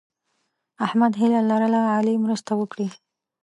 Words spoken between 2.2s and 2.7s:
مرسته